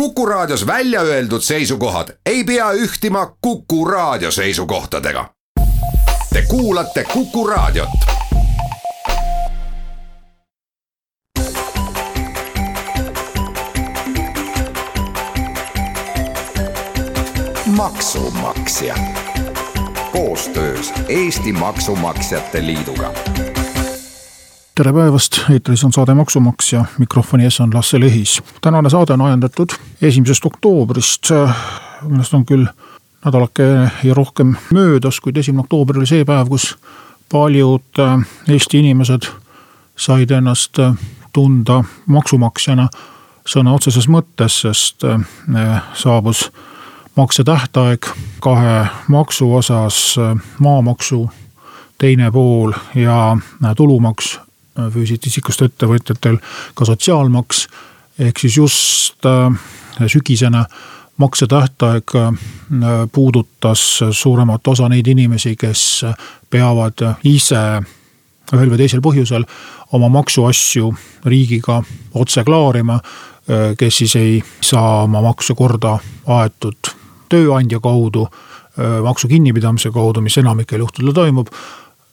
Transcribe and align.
Kuku 0.00 0.26
Raadios 0.26 0.66
välja 0.66 1.00
öeldud 1.00 1.40
seisukohad 1.40 2.08
ei 2.26 2.44
pea 2.44 2.72
ühtima 2.72 3.36
Kuku 3.40 3.84
Raadio 3.84 4.30
seisukohtadega. 4.30 5.30
Te 6.32 6.42
kuulate 6.48 7.04
Kuku 7.04 7.46
Raadiot. 7.46 7.88
maksumaksja 17.66 18.94
koostöös 20.12 20.92
Eesti 21.08 21.52
Maksumaksjate 21.52 22.66
Liiduga 22.66 23.12
tere 24.76 24.92
päevast, 24.92 25.38
eetris 25.50 25.84
on 25.84 25.92
saade 25.92 26.14
Maksumaksja, 26.14 26.84
mikrofoni 26.98 27.44
ees 27.44 27.60
on 27.60 27.70
Lasse 27.74 28.00
Lehis. 28.00 28.42
tänane 28.60 28.90
saade 28.90 29.12
on 29.12 29.20
ajendatud 29.20 29.68
esimesest 30.02 30.44
oktoobrist, 30.44 31.30
millest 32.02 32.34
on 32.34 32.44
küll 32.46 32.66
nädalake 33.24 33.62
ja 34.04 34.14
rohkem 34.14 34.54
möödas, 34.72 35.20
kuid 35.20 35.36
esimene 35.36 35.64
oktoober 35.64 35.96
oli 35.96 36.06
see 36.06 36.24
päev, 36.24 36.48
kus 36.52 36.76
paljud 37.32 38.00
äh, 38.04 38.20
Eesti 38.48 38.78
inimesed 38.78 39.30
said 39.96 40.30
ennast 40.30 40.78
äh, 40.78 40.92
tunda 41.32 41.80
maksumaksjana 42.06 42.88
sõna 43.48 43.72
otseses 43.72 44.10
mõttes, 44.12 44.60
sest 44.60 45.08
äh, 45.08 45.82
saabus 45.94 46.50
maksetähtaeg 47.16 48.12
kahe 48.44 48.86
maksu 49.08 49.54
osas, 49.56 50.18
maamaksu 50.60 51.30
teine 51.98 52.28
pool 52.30 52.76
ja 52.94 53.38
tulumaks 53.76 54.36
füüsilisest 54.76 55.30
isikust 55.30 55.62
ettevõtjatel 55.66 56.38
ka 56.74 56.84
sotsiaalmaks. 56.84 57.66
ehk 58.18 58.38
siis 58.38 58.56
just 58.56 59.26
äh, 59.26 59.52
sügisene 60.06 60.64
maksetähtaeg 61.16 62.14
äh, 62.16 62.32
puudutas 63.12 64.00
suuremat 64.10 64.68
osa 64.68 64.88
neid 64.88 65.06
inimesi, 65.06 65.56
kes 65.56 66.04
peavad 66.50 67.04
ise 67.24 67.82
ühel 68.54 68.70
või 68.70 68.78
teisel 68.78 69.00
põhjusel 69.00 69.44
oma 69.92 70.08
maksuasju 70.08 70.94
riigiga 71.24 71.82
otse 72.14 72.44
klaarima. 72.44 73.00
Äh, 73.50 73.76
kes 73.78 73.96
siis 73.96 74.16
ei 74.16 74.42
saa 74.60 75.02
oma 75.02 75.22
makse 75.22 75.54
korda 75.54 75.98
aetud 76.26 76.94
tööandja 77.28 77.80
kaudu, 77.80 78.28
maksu 79.02 79.26
kinnipidamise 79.26 79.90
kaudu, 79.90 80.20
mis 80.20 80.36
enamikel 80.38 80.78
juhtudel 80.78 81.14
toimub 81.16 81.48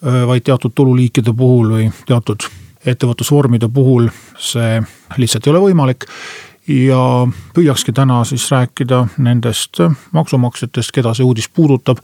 vaid 0.03 0.43
teatud 0.43 0.71
tululiikide 0.75 1.33
puhul 1.33 1.69
või 1.77 1.91
teatud 2.07 2.43
ettevõtlusvormide 2.85 3.69
puhul 3.73 4.09
see 4.39 4.81
lihtsalt 5.17 5.47
ei 5.47 5.53
ole 5.53 5.61
võimalik. 5.69 6.05
ja 6.67 7.27
püüakski 7.55 7.91
täna 7.91 8.23
siis 8.23 8.51
rääkida 8.51 9.07
nendest 9.17 9.79
maksumaksjatest, 10.11 10.91
keda 10.91 11.13
see 11.13 11.25
uudis 11.25 11.49
puudutab, 11.49 11.97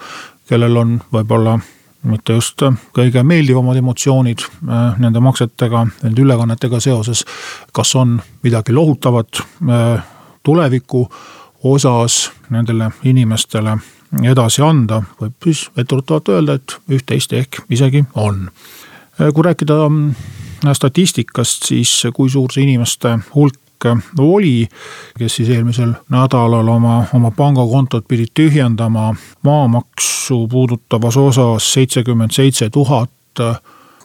kellel 0.49 0.77
on 0.77 0.97
võib-olla 1.13 1.59
mitte 2.03 2.33
just 2.33 2.63
kõige 2.95 3.23
meeldivamad 3.23 3.77
emotsioonid 3.79 4.43
nende 4.99 5.19
maksetega, 5.19 5.85
nende 6.03 6.21
ülekannetega 6.21 6.79
seoses. 6.79 7.25
kas 7.71 7.95
on 7.95 8.21
midagi 8.43 8.73
lohutavat 8.73 9.41
tuleviku 10.43 11.07
osas 11.63 12.31
nendele 12.49 12.91
inimestele 13.03 13.77
edasi 14.23 14.63
anda, 14.65 15.01
võib 15.21 15.47
siis 15.47 15.67
etteruttavalt 15.77 16.29
öelda, 16.33 16.57
et 16.59 16.77
üht-teist 16.89 17.33
ehk 17.33 17.61
isegi 17.69 18.03
on. 18.15 18.49
kui 19.19 19.43
rääkida 19.43 19.81
mm, 19.89 20.13
statistikast, 20.73 21.65
siis 21.67 21.91
kui 22.13 22.29
suur 22.29 22.51
see 22.53 22.63
inimeste 22.63 23.17
hulk 23.35 23.59
oli, 24.19 24.67
kes 25.17 25.35
siis 25.35 25.49
eelmisel 25.49 25.93
nädalal 26.11 26.67
oma, 26.67 27.05
oma 27.13 27.31
pangakontot 27.31 28.07
pidid 28.07 28.33
tühjendama 28.33 29.13
maamaksu 29.43 30.47
puudutavas 30.47 31.17
osas 31.17 31.73
seitsekümmend 31.73 32.31
seitse 32.31 32.69
tuhat 32.69 33.09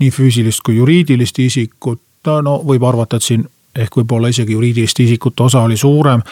nii 0.00 0.10
füüsilist 0.10 0.62
kui 0.64 0.76
juriidilist 0.76 1.38
isikut. 1.38 2.00
no 2.42 2.62
võib 2.64 2.84
arvata, 2.88 3.16
et 3.16 3.22
siin 3.22 3.44
ehk 3.76 3.96
võib-olla 3.96 4.30
isegi 4.30 4.52
juriidiliste 4.52 5.02
isikute 5.02 5.42
osa 5.42 5.64
oli 5.66 5.76
suurem. 5.76 6.22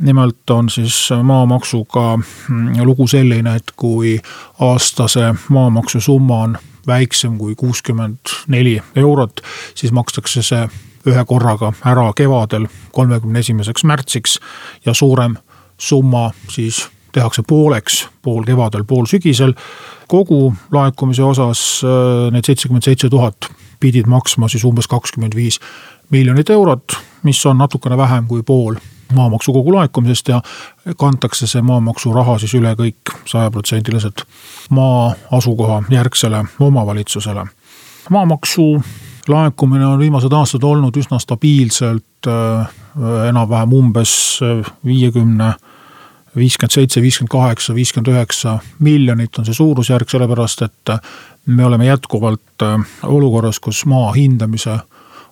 nimelt 0.00 0.50
on 0.50 0.68
siis 0.70 1.10
maamaksuga 1.22 2.16
mm, 2.16 2.82
lugu 2.86 3.06
selline, 3.06 3.56
et 3.56 3.72
kui 3.76 4.20
aastase 4.60 5.34
maamaksu 5.48 6.00
summa 6.00 6.42
on 6.42 6.58
väiksem 6.86 7.38
kui 7.38 7.54
kuuskümmend 7.54 8.18
neli 8.46 8.80
eurot, 8.96 9.40
siis 9.74 9.92
makstakse 9.92 10.42
see 10.42 10.68
ühe 11.06 11.24
korraga 11.24 11.72
ära 11.86 12.12
kevadel, 12.16 12.66
kolmekümne 12.92 13.38
esimeseks 13.38 13.84
märtsiks 13.84 14.38
ja 14.86 14.94
suurem 14.94 15.36
summa 15.78 16.30
siis 16.50 16.88
tehakse 17.12 17.42
pooleks, 17.48 18.08
pool 18.22 18.44
kevadel, 18.44 18.84
pool 18.84 19.06
sügisel. 19.06 19.54
kogu 20.08 20.54
laekumise 20.72 21.22
osas 21.22 21.82
äh, 21.84 22.30
need 22.32 22.44
seitsekümmend 22.44 22.84
seitse 22.84 23.08
tuhat 23.08 23.50
pidid 23.80 24.06
maksma 24.06 24.48
siis 24.48 24.64
umbes 24.64 24.88
kakskümmend 24.88 25.36
viis 25.36 25.60
miljonit 26.10 26.50
eurot, 26.50 26.96
mis 27.22 27.46
on 27.46 27.58
natukene 27.58 27.96
vähem 27.96 28.26
kui 28.26 28.42
pool 28.42 28.76
maamaksu 29.14 29.52
kogu 29.52 29.74
laekumisest 29.74 30.28
ja 30.28 30.40
kantakse 30.96 31.46
see 31.46 31.62
maamaksuraha 31.62 32.38
siis 32.38 32.54
üle 32.58 32.74
kõik 32.76 33.14
sajaprotsendiliselt 33.28 34.24
maa 34.70 35.14
asukoha 35.32 35.82
järgsele 35.90 36.44
omavalitsusele. 36.60 37.46
maamaksu 38.10 38.82
laekumine 39.28 39.86
on 39.86 39.98
viimased 39.98 40.32
aastad 40.32 40.62
olnud 40.62 40.96
üsna 40.96 41.18
stabiilselt 41.18 42.28
äh, 42.28 42.68
enam-vähem 43.28 43.72
umbes 43.72 44.40
viiekümne 44.84 45.54
viiskümmend 46.36 46.72
seitse, 46.72 47.02
viiskümmend 47.02 47.32
kaheksa, 47.32 47.74
viiskümmend 47.74 48.12
üheksa 48.12 48.58
miljonit 48.78 49.38
on 49.38 49.46
see 49.48 49.54
suurusjärk, 49.54 50.10
sellepärast 50.10 50.62
et 50.62 50.92
me 51.46 51.64
oleme 51.64 51.88
jätkuvalt 51.88 52.62
äh, 52.62 52.76
olukorras, 53.02 53.60
kus 53.60 53.86
maa 53.86 54.12
hindamise 54.12 54.78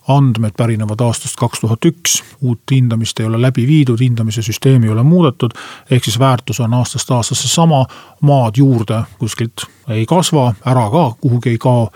andmed 0.08 0.54
pärinevad 0.56 1.00
aastast 1.00 1.36
kaks 1.36 1.60
tuhat 1.60 1.84
üks, 1.84 2.20
uut 2.40 2.60
hindamist 2.70 3.20
ei 3.20 3.26
ole 3.26 3.40
läbi 3.42 3.66
viidud, 3.66 4.00
hindamise 4.00 4.42
süsteemi 4.42 4.86
ei 4.86 4.92
ole 4.92 5.02
muudetud. 5.02 5.50
ehk 5.90 6.04
siis 6.04 6.18
väärtus 6.18 6.60
on 6.60 6.74
aastast 6.74 7.10
aastasse 7.10 7.48
sama, 7.48 7.86
maad 8.20 8.56
juurde 8.56 9.02
kuskilt 9.18 9.66
ei 9.88 10.06
kasva, 10.06 10.54
ära 10.66 10.90
ka 10.90 11.14
kuhugi 11.20 11.50
ei 11.50 11.58
kao. 11.58 11.90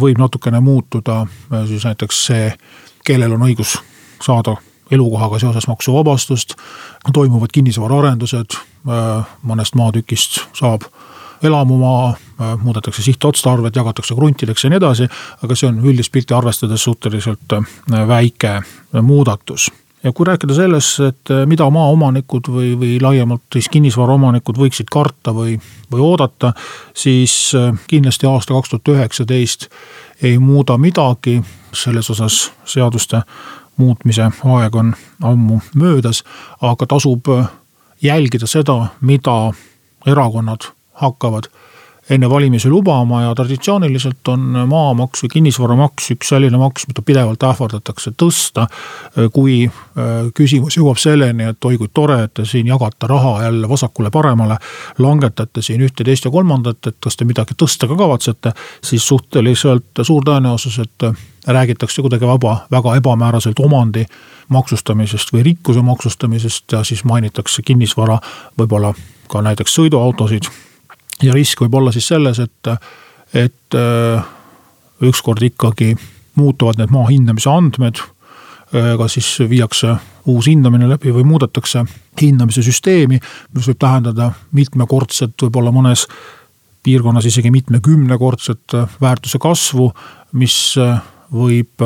võib 0.00 0.18
natukene 0.18 0.60
muutuda 0.60 1.26
siis 1.66 1.84
näiteks 1.84 2.24
see, 2.26 2.52
kellel 3.04 3.32
on 3.32 3.42
õigus 3.48 3.78
saada 4.22 4.56
elukohaga 4.90 5.38
seoses 5.38 5.68
maksuvabastust. 5.68 6.54
toimuvad 7.12 7.52
kinnisvaraarendused, 7.52 8.56
mõnest 9.42 9.74
maatükist 9.74 10.40
saab 10.54 10.82
elamumaa, 11.42 12.14
muudetakse 12.38 13.02
sihtotstarvet, 13.02 13.76
jagatakse 13.76 14.14
kruntideks 14.14 14.64
ja 14.64 14.70
nii 14.70 14.76
edasi. 14.76 15.08
aga 15.42 15.56
see 15.56 15.68
on 15.68 15.80
üldist 15.84 16.12
pilti 16.12 16.34
arvestades 16.34 16.84
suhteliselt 16.84 17.52
äh, 17.52 18.08
väike 18.08 18.60
muudatus 19.02 19.70
ja 20.04 20.12
kui 20.12 20.26
rääkida 20.26 20.54
sellest, 20.54 21.00
et 21.00 21.30
äh, 21.30 21.44
mida 21.46 21.70
maaomanikud 21.70 22.48
või, 22.52 22.72
või 22.78 22.96
laiemalt 23.02 23.46
siis 23.52 23.68
kinnisvaraomanikud 23.72 24.58
võiksid 24.60 24.92
karta 24.92 25.34
või, 25.34 25.58
või 25.92 26.04
oodata, 26.04 26.52
siis 26.94 27.52
kindlasti 27.88 28.26
aasta 28.26 28.54
kaks 28.54 28.74
tuhat 28.74 28.94
üheksateist 28.96 29.68
ei 30.22 30.38
muuda 30.38 30.78
midagi, 30.78 31.40
selles 31.72 32.10
osas 32.10 32.50
seaduste 32.64 33.22
muutmise 33.76 34.30
aeg 34.44 34.76
on 34.76 34.94
ammu 35.22 35.60
möödas, 35.74 36.22
aga 36.60 36.86
tasub 36.86 37.28
jälgida 38.02 38.46
seda, 38.46 38.86
mida 39.00 39.52
erakonnad 40.06 40.70
hakkavad 40.92 41.50
enne 42.10 42.30
valimisi 42.30 42.70
lubama 42.70 43.22
ja 43.22 43.34
traditsiooniliselt 43.34 44.28
on 44.28 44.40
maamaks 44.68 45.24
või 45.24 45.32
kinnisvaramaks 45.32 46.10
üks 46.14 46.30
selline 46.30 46.58
maks, 46.60 46.86
mida 46.86 47.02
pidevalt 47.02 47.42
ähvardatakse 47.42 48.12
tõsta. 48.22 48.66
kui 49.32 49.66
äh, 49.66 50.30
küsimus 50.34 50.76
jõuab 50.76 50.98
selleni, 51.02 51.44
et 51.50 51.64
oi 51.64 51.78
kui 51.78 51.88
tore, 51.94 52.22
et 52.24 52.34
te 52.34 52.44
siin 52.44 52.66
jagate 52.66 53.06
raha 53.06 53.42
jälle 53.42 53.68
vasakule-paremale, 53.68 54.58
langetate 54.98 55.62
siin 55.62 55.82
ühte, 55.82 56.04
teist 56.04 56.24
ja 56.24 56.30
kolmandat, 56.30 56.86
et 56.86 56.96
kas 57.00 57.16
te 57.16 57.24
midagi 57.24 57.56
tõsta 57.58 57.88
ka 57.88 57.96
kavatsete, 57.96 58.52
siis 58.84 59.06
suhteliselt 59.06 60.02
suur 60.02 60.22
tõenäosus, 60.24 60.78
et 60.82 61.08
räägitakse 61.46 62.02
kuidagi 62.02 62.26
vaba, 62.26 62.66
väga 62.70 62.96
ebamääraselt 62.96 63.58
omandi 63.58 64.06
maksustamisest 64.48 65.32
või 65.32 65.42
rikkuse 65.50 65.82
maksustamisest 65.82 66.72
ja 66.72 66.84
siis 66.84 67.04
mainitakse 67.04 67.62
kinnisvara, 67.62 68.18
võib-olla 68.58 68.94
ka 69.28 69.42
näiteks 69.42 69.74
sõiduautosid 69.74 70.50
ja 71.22 71.34
risk 71.34 71.62
võib 71.64 71.74
olla 71.78 71.92
siis 71.94 72.08
selles, 72.12 72.40
et, 72.42 72.70
et 73.34 73.78
äh, 73.78 74.26
ükskord 75.06 75.42
ikkagi 75.42 75.94
muutuvad 76.36 76.80
need 76.80 76.92
maa 76.92 77.08
hindamise 77.10 77.50
andmed. 77.52 78.02
Äh, 78.74 78.94
kas 79.00 79.16
siis 79.16 79.30
viiakse 79.48 79.96
uus 80.26 80.48
hindamine 80.50 80.88
läbi 80.90 81.14
või 81.14 81.24
muudetakse 81.28 81.84
hindamise 82.20 82.64
süsteemi, 82.66 83.20
mis 83.54 83.70
võib 83.70 83.78
tähendada 83.80 84.32
mitmekordset, 84.56 85.36
võib-olla 85.42 85.72
mõnes 85.74 86.06
piirkonnas 86.86 87.26
isegi 87.26 87.50
mitmekümnekordset 87.50 88.76
väärtuse 89.02 89.38
kasvu, 89.42 89.90
mis 90.38 90.58
äh, 90.82 91.00
võib 91.32 91.82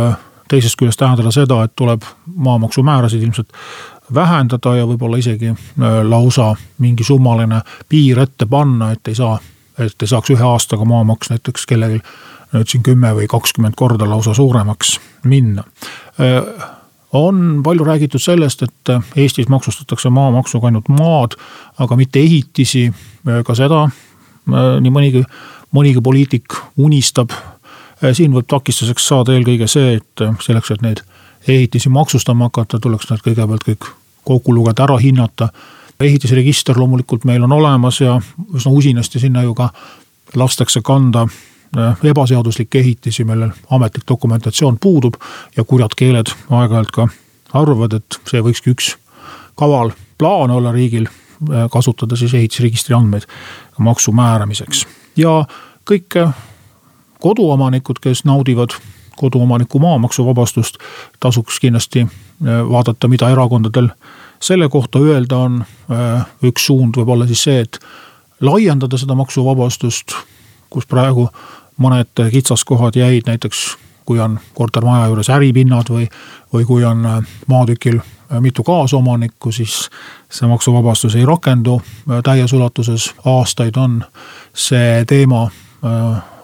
teisest 0.51 0.77
küljest 0.81 0.99
tähendada 0.99 1.31
seda, 1.35 1.63
et 1.65 1.77
tuleb 1.79 2.05
maamaksumäärasid 2.27 3.23
ilmselt 3.23 3.53
vähendada 4.15 4.75
ja 4.77 4.87
võib-olla 4.89 5.21
isegi 5.21 5.55
lausa 6.03 6.55
mingi 6.79 7.05
summaline 7.05 7.63
piir 7.89 8.21
ette 8.21 8.47
panna, 8.47 8.91
et 8.93 9.09
ei 9.09 9.15
saa, 9.15 9.39
et 9.79 10.03
ei 10.03 10.11
saaks 10.11 10.35
ühe 10.35 10.45
aastaga 10.45 10.85
maamaks 10.85 11.31
näiteks 11.31 11.67
kellelgi 11.67 12.03
nüüd 12.51 12.67
siin 12.67 12.83
kümme 12.83 13.15
või 13.15 13.29
kakskümmend 13.31 13.79
korda 13.79 14.09
lausa 14.11 14.35
suuremaks 14.35 14.99
minna 15.25 15.65
on 17.13 17.61
palju 17.63 17.85
räägitud 17.85 18.23
sellest, 18.23 18.63
et 18.63 18.91
Eestis 19.17 19.49
maksustatakse 19.49 20.11
maamaksuga 20.11 20.67
ainult 20.67 20.89
maad, 20.89 21.35
aga 21.79 21.97
mitte 21.97 22.21
ehitisi. 22.21 22.93
ka 23.47 23.55
seda 23.55 23.89
nii 24.81 24.91
mõnigi, 24.91 25.25
mõnigi 25.75 26.03
poliitik 26.03 26.55
unistab. 26.77 27.31
siin 28.13 28.33
võib 28.33 28.47
takistuseks 28.49 29.09
saada 29.09 29.33
eelkõige 29.33 29.67
see, 29.69 29.95
et 29.95 30.23
selleks, 30.41 30.71
et 30.71 30.83
neid 30.83 31.03
ehitisi 31.49 31.89
maksustama 31.89 32.49
hakata, 32.49 32.79
tuleks 32.81 33.11
need 33.11 33.21
kõigepealt 33.21 33.67
kõik 33.67 33.91
kokku 34.31 34.55
lugeda, 34.55 34.87
ära 34.87 34.99
hinnata. 35.03 35.51
ehitisregister 36.01 36.79
loomulikult 36.79 37.25
meil 37.29 37.43
on 37.45 37.53
olemas 37.53 38.01
ja 38.01 38.15
üsna 38.55 38.73
usinasti 38.73 39.21
sinna 39.21 39.43
ju 39.43 39.55
ka 39.55 39.69
lastakse 40.35 40.81
kanda 40.81 41.27
Äh, 41.79 41.97
ebaseaduslikke 42.05 42.79
ehitisi, 42.79 43.25
millel 43.25 43.51
ametlik 43.71 44.03
dokumentatsioon 44.09 44.79
puudub 44.81 45.15
ja 45.57 45.63
kurjad 45.65 45.93
keeled 45.97 46.33
aeg-ajalt 46.51 46.91
ka 46.91 47.05
arvavad, 47.55 47.93
et 47.95 48.17
see 48.27 48.41
võikski 48.43 48.73
üks 48.75 48.89
kaval 49.55 49.93
plaan 50.19 50.51
olla 50.51 50.73
riigil 50.75 51.07
äh, 51.07 51.69
kasutada 51.71 52.19
siis 52.19 52.35
ehitisregistri 52.35 52.97
andmeid 52.99 53.29
maksu 53.79 54.11
määramiseks. 54.11 54.83
ja 55.17 55.45
kõik 55.87 56.19
äh, 56.19 56.35
koduomanikud, 57.23 58.03
kes 58.03 58.25
naudivad 58.27 58.75
koduomaniku 59.21 59.79
maamaksuvabastust, 59.83 60.79
tasuks 61.21 61.61
kindlasti 61.61 62.07
vaadata, 62.45 63.09
mida 63.09 63.29
erakondadel 63.31 63.91
selle 64.41 64.69
kohta 64.73 64.99
öelda 64.99 65.37
on. 65.37 65.65
üks 66.45 66.67
suund 66.67 66.97
võib 66.97 67.13
olla 67.13 67.27
siis 67.29 67.43
see, 67.45 67.61
et 67.61 67.79
laiendada 68.41 68.97
seda 68.97 69.15
maksuvabastust, 69.15 70.17
kus 70.71 70.89
praegu 70.89 71.29
mõned 71.77 72.25
kitsaskohad 72.33 72.97
jäid 72.97 73.29
näiteks 73.29 73.67
kui 74.11 74.21
on 74.21 74.41
kortermaja 74.55 75.07
juures 75.07 75.29
äripinnad 75.31 75.87
või, 75.87 76.09
või 76.53 76.65
kui 76.67 76.85
on 76.85 77.07
äh, 77.07 77.19
maatükil 77.47 78.01
äh, 78.01 78.41
mitu 78.43 78.65
kaasomanikku, 78.67 79.53
siis 79.53 79.85
see 80.27 80.49
maksuvabastus 80.51 81.15
ei 81.15 81.27
rakendu 81.27 81.77
äh, 81.79 82.19
täies 82.27 82.53
ulatuses. 82.53 83.13
aastaid 83.25 83.77
on 83.77 84.01
see 84.55 85.05
teema 85.07 85.51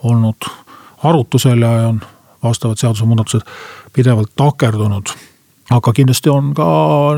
olnud 0.03 0.47
arutusel 1.03 1.63
ja 1.63 1.71
on 1.89 2.01
vastavad 2.43 2.79
seadusemuudatused 2.81 3.47
pidevalt 3.93 4.33
takerdunud. 4.37 5.07
aga 5.71 5.93
kindlasti 5.93 6.31
on 6.31 6.55
ka 6.55 6.67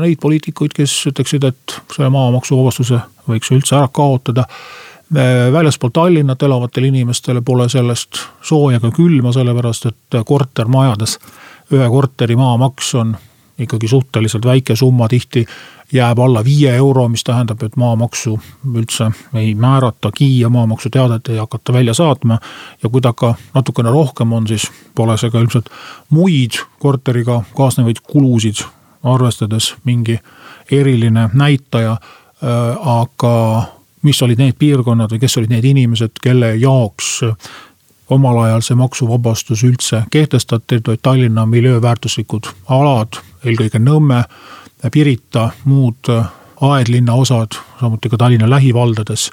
neid 0.01 0.17
poliitikuid, 0.21 0.73
kes 0.73 0.93
ütleksid, 1.11 1.43
et 1.45 1.81
selle 1.93 2.09
maamaksuvabastuse 2.09 2.99
võiks 3.29 3.51
üldse 3.53 3.75
ära 3.77 3.87
kaotada 3.93 4.47
väljaspool 5.53 5.89
Tallinnat 5.93 6.43
elavatele 6.43 6.87
inimestele 6.87 7.41
pole 7.41 7.69
sellest 7.69 8.21
sooja 8.41 8.77
ega 8.77 8.91
külma, 8.93 9.33
sellepärast 9.33 9.85
et 9.89 10.19
kortermajades 10.25 11.17
ühe 11.73 11.89
korteri 11.89 12.35
maamaks 12.37 12.93
on 12.95 13.15
ikkagi 13.59 13.87
suhteliselt 13.87 14.45
väike 14.45 14.75
summa, 14.75 15.07
tihti 15.07 15.45
jääb 15.93 16.19
alla 16.19 16.43
viie 16.43 16.75
euro, 16.75 17.07
mis 17.09 17.23
tähendab, 17.23 17.63
et 17.63 17.75
maamaksu 17.75 18.39
üldse 18.73 19.09
ei 19.33 19.55
määratagi 19.55 20.39
ja 20.39 20.49
maamaksuteadet 20.49 21.27
ei 21.27 21.37
hakata 21.37 21.73
välja 21.73 21.93
saatma. 21.93 22.39
ja 22.83 22.89
kui 22.89 23.01
ta 23.01 23.13
ka 23.13 23.35
natukene 23.53 23.91
rohkem 23.91 24.33
on, 24.33 24.47
siis 24.47 24.71
pole 24.95 25.17
see 25.17 25.29
ka 25.29 25.39
ilmselt 25.39 25.69
muid 26.09 26.61
korteriga 26.79 27.43
kaasnevaid 27.57 28.03
kulusid 28.11 28.65
arvestades 29.03 29.75
mingi 29.83 30.19
eriline 30.71 31.29
näitaja. 31.33 31.97
aga 32.79 33.63
mis 34.01 34.21
olid 34.21 34.39
need 34.39 34.55
piirkonnad 34.59 35.11
või 35.11 35.19
kes 35.19 35.37
olid 35.37 35.49
need 35.51 35.65
inimesed, 35.65 36.21
kelle 36.23 36.53
jaoks 36.55 37.19
omal 38.09 38.37
ajal 38.43 38.61
see 38.65 38.75
maksuvabastus 38.75 39.63
üldse 39.63 40.03
kehtestati, 40.11 40.79
et 40.79 41.01
Tallinna 41.01 41.45
miljööväärtuslikud 41.45 42.49
alad, 42.69 43.21
eelkõige 43.45 43.79
Nõmme, 43.79 44.23
Pirita, 44.91 45.49
muud 45.65 46.07
aedlinna 46.61 47.13
osad, 47.13 47.57
samuti 47.79 48.09
ka 48.09 48.17
Tallinna 48.17 48.49
lähivaldades 48.49 49.29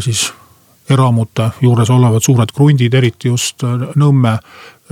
siis 0.00 0.32
eramute 0.90 1.50
juures 1.60 1.90
olevad 1.90 2.24
suured 2.24 2.52
krundid, 2.54 2.94
eriti 2.94 3.28
just 3.28 3.62
Nõmme 3.96 4.38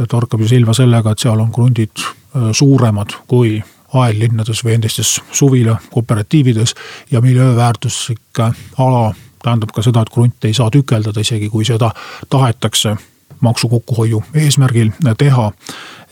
torkab 0.08 0.40
ju 0.40 0.48
silma 0.48 0.74
sellega, 0.76 1.12
et 1.12 1.18
seal 1.18 1.40
on 1.40 1.52
krundid 1.52 2.04
suuremad 2.52 3.16
kui 3.28 3.58
aedlinnades 3.94 4.62
või 4.64 4.76
endistes 4.78 5.16
suvila 5.32 5.76
kooperatiivides 5.90 6.74
ja 7.10 7.20
miljööväärtuslik 7.20 8.38
ala 8.78 9.10
tähendab 9.42 9.72
ka 9.74 9.82
seda, 9.82 10.02
et 10.02 10.10
krunte 10.10 10.48
ei 10.48 10.54
saa 10.54 10.70
tükeldada, 10.70 11.20
isegi 11.20 11.48
kui 11.48 11.64
seda 11.64 11.90
tahetakse 12.30 12.96
maksu 13.40 13.68
kokkuhoiu 13.68 14.22
eesmärgil 14.34 14.90
teha. 15.18 15.52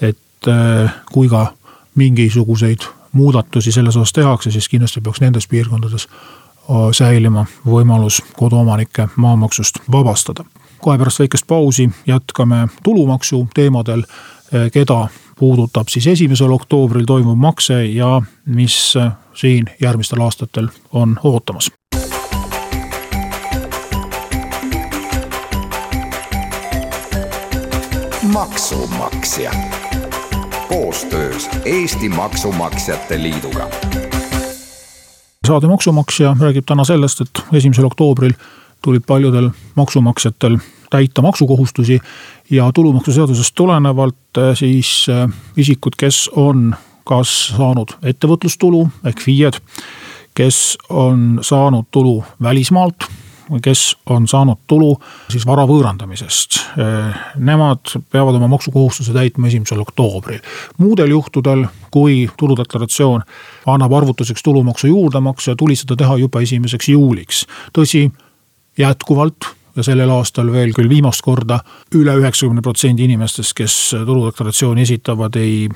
et 0.00 0.48
äh, 0.48 0.94
kui 1.12 1.28
ka 1.28 1.52
mingisuguseid 1.94 2.78
muudatusi 3.12 3.72
selles 3.72 3.96
osas 3.96 4.12
tehakse, 4.12 4.50
siis 4.50 4.68
kindlasti 4.68 5.00
peaks 5.00 5.20
nendes 5.20 5.48
piirkondades 5.48 6.08
äh, 6.08 6.76
säilima 6.92 7.46
võimalus 7.66 8.22
koduomanikke 8.36 9.08
maamaksust 9.16 9.78
vabastada. 9.92 10.44
kohe 10.80 10.98
pärast 10.98 11.18
väikest 11.18 11.46
pausi 11.46 11.90
jätkame 12.06 12.68
tulumaksu 12.82 13.48
teemadel, 13.54 14.02
äh, 14.54 14.70
keda 14.72 15.08
puudutab 15.38 15.88
siis 15.88 16.06
esimesel 16.06 16.52
oktoobril 16.52 17.04
toimuv 17.04 17.36
makse 17.36 17.84
ja 17.84 18.22
mis 18.46 18.94
siin 19.34 19.66
järgmistel 19.80 20.20
aastatel 20.20 20.68
on 20.92 21.18
ootamas. 21.22 21.70
Maksumaksja 28.38 29.50
koostöös 30.68 31.48
Eesti 31.64 32.08
Maksumaksjate 32.08 33.22
Liiduga. 33.22 33.68
saade 35.46 35.66
Maksumaksja 35.66 36.36
räägib 36.40 36.64
täna 36.66 36.84
sellest, 36.84 37.20
et 37.20 37.42
esimesel 37.52 37.84
oktoobril 37.84 38.32
tulid 38.82 39.02
paljudel 39.06 39.50
maksumaksjatel 39.74 40.58
täita 40.90 41.22
maksukohustusi 41.22 42.00
ja 42.50 42.70
tulumaksuseadusest 42.74 43.54
tulenevalt 43.54 44.38
eh, 44.38 44.56
siis 44.56 45.06
eh, 45.08 45.28
isikud, 45.56 45.98
kes 45.98 46.30
on 46.36 46.74
kas 47.04 47.48
saanud 47.56 47.96
ettevõtlustulu 48.02 48.88
ehk 49.04 49.18
FIE-d, 49.20 49.58
kes 50.34 50.78
on 50.88 51.40
saanud 51.42 51.90
tulu 51.90 52.24
välismaalt 52.42 53.10
kes 53.62 53.96
on 54.10 54.28
saanud 54.28 54.58
tulu 54.66 54.92
siis 55.32 55.46
vara 55.46 55.64
võõrandamisest. 55.68 56.60
Nemad 57.36 57.94
peavad 58.12 58.36
oma 58.36 58.48
maksukohustuse 58.48 59.12
täitma 59.16 59.48
esimesel 59.48 59.80
oktoobril. 59.80 60.40
muudel 60.78 61.10
juhtudel, 61.10 61.66
kui 61.90 62.28
tuludeklaratsioon 62.36 63.22
annab 63.66 63.92
arvutuseks 63.92 64.42
tulumaksu 64.42 64.86
juurdemakse, 64.86 65.54
tuli 65.56 65.76
seda 65.76 65.96
teha 65.96 66.16
juba 66.16 66.40
esimeseks 66.40 66.88
juuliks. 66.88 67.46
tõsi, 67.72 68.10
jätkuvalt 68.78 69.44
ja 69.76 69.82
sellel 69.82 70.10
aastal 70.10 70.52
veel 70.52 70.72
küll 70.74 70.88
viimast 70.90 71.22
korda 71.22 71.60
üle 71.94 72.14
üheksakümne 72.18 72.62
protsendi 72.62 73.06
inimestest, 73.06 73.54
kes 73.54 73.76
tuludeklaratsiooni 73.94 74.82
esitavad, 74.82 75.36
ei 75.36 75.68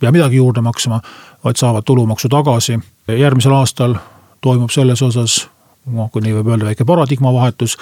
pea 0.00 0.12
midagi 0.12 0.36
juurde 0.36 0.60
maksma, 0.60 1.00
vaid 1.44 1.56
saavad 1.56 1.86
tulumaksu 1.86 2.28
tagasi. 2.28 2.78
järgmisel 3.08 3.52
aastal 3.52 3.94
toimub 4.40 4.70
selles 4.70 5.02
osas 5.02 5.48
noh, 5.86 6.10
kui 6.12 6.24
nii 6.24 6.34
võib 6.38 6.50
öelda, 6.50 6.68
väike 6.70 6.86
paradigma 6.88 7.32
vahetus. 7.34 7.76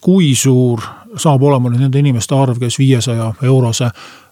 kui 0.00 0.34
suur 0.34 0.82
saab 1.16 1.42
olema 1.42 1.70
nüüd 1.70 1.84
nende 1.86 2.00
inimeste 2.00 2.34
arv, 2.36 2.58
kes 2.60 2.78
viiesaja 2.78 3.32
eurose 3.42 3.90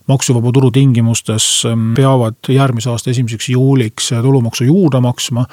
maksuvaba 0.09 0.53
tulu 0.53 0.71
tingimustes 0.73 1.67
ähm, 1.69 1.93
peavad 1.97 2.49
järgmise 2.49 2.91
aasta 2.91 3.11
esimeseks 3.11 3.51
juuliks 3.53 4.13
tulumaksu 4.23 4.65
juurde 4.65 5.01
maksma. 5.05 5.45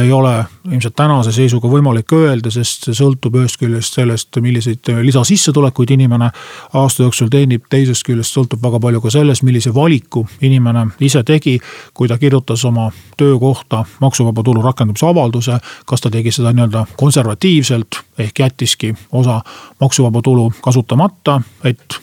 Ei 0.00 0.12
ole 0.12 0.44
ilmselt 0.70 0.94
tänase 0.96 1.32
seisuga 1.32 1.68
võimalik 1.68 2.12
öelda, 2.16 2.50
sest 2.50 2.86
see 2.86 2.96
sõltub 2.96 3.36
ühest 3.40 3.58
küljest 3.60 3.98
sellest, 3.98 4.38
milliseid 4.40 4.88
lisasissetulekuid 5.04 5.92
inimene 5.96 6.30
aasta 6.78 7.04
jooksul 7.04 7.28
teenib, 7.32 7.66
teisest 7.70 8.06
küljest 8.06 8.36
sõltub 8.36 8.62
väga 8.62 8.80
palju 8.80 9.02
ka 9.04 9.12
sellest, 9.12 9.44
millise 9.46 9.74
valiku 9.74 10.24
inimene 10.40 10.86
ise 11.00 11.22
tegi. 11.22 11.58
kui 11.94 12.08
ta 12.08 12.18
kirjutas 12.18 12.64
oma 12.64 12.90
töökohta 13.16 13.84
maksuvaba 14.00 14.42
tulu 14.42 14.62
rakendamise 14.62 15.06
avalduse, 15.06 15.58
kas 15.86 16.00
ta 16.00 16.10
tegi 16.10 16.32
seda 16.32 16.52
nii-öelda 16.52 16.86
konservatiivselt 16.96 18.00
ehk 18.18 18.38
jättiski 18.38 18.94
osa 19.12 19.40
maksuvaba 19.80 20.22
tulu 20.22 20.52
kasutamata, 20.62 21.40
et 21.64 22.00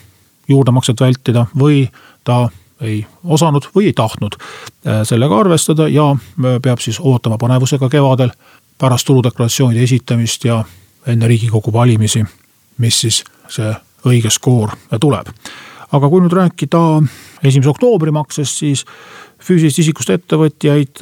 juurdemakset 0.48 1.00
vältida 1.00 1.46
või 1.58 1.88
ta 2.24 2.48
ei 2.80 3.06
osanud 3.24 3.68
või 3.74 3.90
ei 3.90 3.92
tahtnud 3.96 4.36
äh, 4.36 5.02
sellega 5.08 5.38
arvestada 5.38 5.88
ja 5.88 6.10
äh, 6.12 6.58
peab 6.62 6.80
siis 6.80 7.00
ootama 7.00 7.38
põnevusega 7.40 7.88
kevadel 7.92 8.32
pärast 8.80 9.06
tuludeklaratsioonide 9.06 9.82
esitamist 9.84 10.44
ja 10.44 10.62
enne 11.06 11.28
riigikogu 11.28 11.72
valimisi, 11.72 12.24
mis 12.78 13.00
siis 13.00 13.22
see 13.48 13.72
õige 14.08 14.30
skoor 14.32 14.72
tuleb. 15.00 15.28
aga 15.92 16.08
kui 16.08 16.20
nüüd 16.22 16.32
rääkida 16.32 16.80
esimese 17.44 17.70
oktoobri 17.72 18.12
maksest, 18.14 18.62
siis 18.62 18.84
füüsilisest 19.40 19.82
isikust 19.82 20.12
ettevõtjaid, 20.14 21.00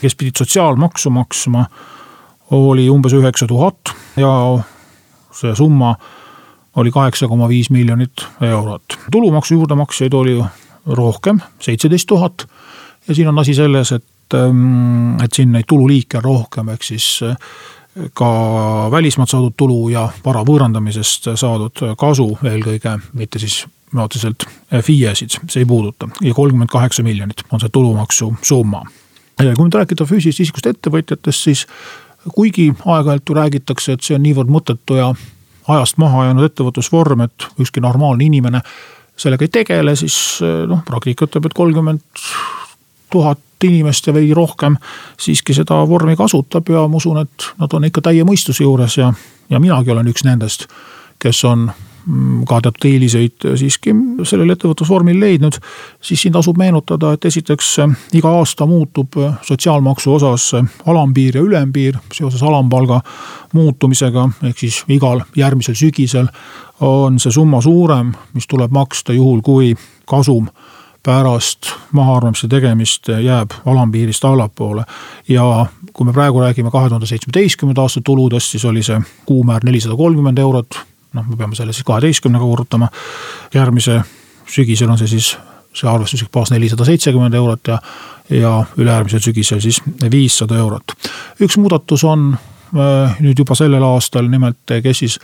kes 0.00 0.16
pidid 0.16 0.38
sotsiaalmaksu 0.38 1.10
maksma, 1.10 1.64
oli 2.56 2.88
umbes 2.90 3.12
üheksa 3.16 3.48
tuhat 3.50 3.92
ja 4.16 4.30
see 5.34 5.54
summa 5.56 5.94
oli 6.76 6.90
kaheksa 6.90 7.28
koma 7.28 7.48
viis 7.48 7.70
miljonit 7.70 8.26
eurot. 8.40 8.98
tulumaksu 9.10 9.54
juurdemaksjaid 9.54 10.14
oli 10.14 10.38
rohkem, 10.86 11.40
seitseteist 11.60 12.08
tuhat 12.08 12.46
ja 13.08 13.14
siin 13.14 13.28
on 13.28 13.38
asi 13.38 13.54
selles, 13.54 13.92
et, 13.92 14.36
et 15.24 15.32
siin 15.32 15.52
neid 15.52 15.68
tululiike 15.68 16.20
on 16.20 16.24
rohkem, 16.24 16.68
ehk 16.74 16.86
siis 16.86 17.20
ka 18.14 18.30
välismaalt 18.90 19.32
saadud 19.32 19.56
tulu 19.56 19.88
ja 19.90 20.06
vara 20.24 20.44
võõrandamisest 20.46 21.32
saadud 21.34 21.82
kasu 21.98 22.28
eelkõige, 22.46 22.96
mitte 23.18 23.42
siis 23.42 23.64
otseselt 23.98 24.46
FIE-sid, 24.70 25.40
see 25.50 25.64
ei 25.64 25.66
puuduta 25.66 26.08
ja 26.22 26.34
kolmkümmend 26.34 26.70
kaheksa 26.70 27.02
miljonit 27.02 27.42
on 27.50 27.60
see 27.60 27.72
tulumaksu 27.72 28.34
summa. 28.42 28.84
kui 29.40 29.64
nüüd 29.64 29.74
rääkida 29.74 30.04
füüsilisest 30.04 30.44
isikust 30.44 30.66
ettevõtjatest, 30.66 31.42
siis 31.48 31.66
kuigi 32.34 32.70
aeg-ajalt 32.84 33.28
ju 33.28 33.34
räägitakse, 33.34 33.92
et 33.92 34.04
see 34.04 34.14
on 34.14 34.22
niivõrd 34.22 34.52
mõttetu 34.52 34.98
ja 34.98 35.14
ajast 35.68 35.98
maha 35.98 36.26
jäänud 36.28 36.44
ettevõtlusvorm, 36.44 37.24
et 37.24 37.46
ükski 37.58 37.80
normaalne 37.80 38.24
inimene 38.24 38.60
sellega 39.20 39.44
ei 39.44 39.52
tegele, 39.52 39.94
siis 39.98 40.16
noh, 40.40 40.80
praktika 40.86 41.28
ütleb, 41.28 41.50
et 41.50 41.56
kolmkümmend 41.56 42.24
tuhat 43.10 43.40
inimest 43.64 44.06
ja 44.06 44.14
veidi 44.14 44.34
rohkem 44.34 44.76
siiski 45.20 45.54
seda 45.54 45.82
vormi 45.88 46.16
kasutab 46.16 46.68
ja 46.72 46.86
ma 46.88 46.96
usun, 46.96 47.20
et 47.20 47.50
nad 47.60 47.76
on 47.76 47.84
ikka 47.84 48.00
täie 48.08 48.24
mõistuse 48.24 48.64
juures 48.64 48.96
ja, 48.96 49.10
ja 49.50 49.60
minagi 49.60 49.92
olen 49.92 50.08
üks 50.08 50.24
nendest, 50.24 50.66
kes 51.20 51.44
on 51.44 51.68
ka 52.48 52.60
teatud 52.64 52.86
eeliseid 52.90 53.46
siiski 53.60 53.94
sellel 54.28 54.54
ettevõtlusvormil 54.54 55.20
leidnud, 55.20 55.58
siis 56.02 56.22
siin 56.22 56.34
tasub 56.34 56.58
meenutada, 56.60 57.12
et 57.14 57.24
esiteks 57.24 57.76
iga 58.18 58.32
aasta 58.40 58.66
muutub 58.66 59.18
sotsiaalmaksu 59.46 60.14
osas 60.14 60.50
alampiir 60.86 61.36
ja 61.36 61.44
ülempiir 61.44 62.00
seoses 62.12 62.42
alampalga 62.42 63.00
muutumisega, 63.52 64.28
ehk 64.50 64.58
siis 64.66 64.82
igal 64.88 65.24
järgmisel 65.36 65.78
sügisel 65.78 66.28
on 66.80 67.18
see 67.20 67.32
summa 67.32 67.60
suurem, 67.60 68.14
mis 68.34 68.48
tuleb 68.48 68.72
maksta 68.72 69.12
juhul, 69.12 69.40
kui 69.44 69.74
kasum 70.08 70.48
pärast 71.02 71.70
mahaarvamise 71.96 72.48
tegemist 72.48 73.08
jääb 73.08 73.50
alampiirist 73.66 74.24
allapoole. 74.24 74.84
ja 75.28 75.66
kui 75.92 76.06
me 76.06 76.12
praegu 76.12 76.40
räägime 76.40 76.70
kahe 76.70 76.88
tuhande 76.88 77.06
seitsmeteistkümnenda 77.06 77.82
aasta 77.82 78.00
tuludest, 78.04 78.46
siis 78.46 78.64
oli 78.64 78.82
see 78.82 79.00
kuumäär 79.26 79.64
nelisada 79.64 79.96
kolmkümmend 79.96 80.38
eurot. 80.38 80.80
Noh, 81.12 81.26
me 81.26 81.36
peame 81.36 81.58
selle 81.58 81.72
siis 81.72 81.86
kaheteistkümnega 81.88 82.44
korrutama. 82.44 82.88
järgmise 83.54 84.00
sügisel 84.46 84.90
on 84.90 84.98
see 84.98 85.10
siis 85.16 85.36
see 85.74 85.90
arvestuslik 85.90 86.30
baas 86.34 86.50
nelisada 86.50 86.84
seitsekümmend 86.84 87.34
eurot 87.34 87.68
ja, 87.68 87.78
ja 88.30 88.54
ülejärgmisel 88.76 89.20
sügisel 89.20 89.60
siis 89.60 89.82
viissada 90.10 90.58
eurot. 90.58 90.96
üks 91.40 91.56
muudatus 91.56 92.04
on 92.04 92.32
Äh, 92.70 93.16
nüüd 93.18 93.38
juba 93.42 93.56
sellel 93.58 93.82
aastal, 93.82 94.28
nimelt 94.30 94.70
kes 94.82 95.00
siis 95.02 95.16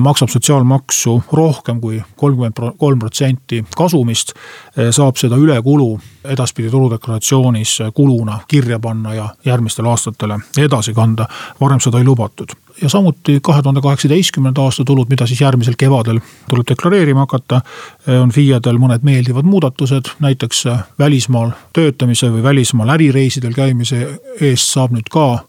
maksab 0.00 0.30
sotsiaalmaksu 0.32 1.18
rohkem 1.36 1.82
kui 1.82 1.98
kolmkümmend 2.16 2.78
kolm 2.80 3.02
protsenti 3.02 3.60
kasumist, 3.76 4.32
äh, 4.78 4.88
saab 4.88 5.20
seda 5.20 5.36
ülekulu 5.36 5.98
edaspidi 6.24 6.72
tuludeklaratsioonis 6.72 7.76
kuluna 7.94 8.40
kirja 8.48 8.80
panna 8.80 9.14
ja 9.14 9.28
järgmistele 9.44 9.92
aastatele 9.92 10.40
edasi 10.56 10.94
kanda. 10.94 11.28
varem 11.60 11.80
seda 11.80 12.00
ei 12.00 12.04
lubatud 12.04 12.56
ja 12.82 12.88
samuti 12.88 13.38
kahe 13.42 13.62
tuhande 13.62 13.80
kaheksateistkümnenda 13.80 14.62
aasta 14.62 14.84
tulud, 14.84 15.08
mida 15.08 15.26
siis 15.26 15.40
järgmisel 15.40 15.74
kevadel 15.78 16.20
tuleb 16.50 16.68
deklareerima 16.68 17.20
hakata, 17.20 17.60
äh, 18.08 18.22
on 18.22 18.32
FIE-del 18.32 18.78
mõned 18.82 19.04
meeldivad 19.06 19.46
muudatused, 19.46 20.10
näiteks 20.20 20.64
välismaal 20.98 21.52
töötamise 21.72 22.30
või 22.32 22.42
välismaal 22.42 22.94
ärireisidel 22.96 23.54
käimise 23.54 24.00
eest 24.40 24.72
saab 24.74 24.94
nüüd 24.96 25.10
ka 25.10 25.44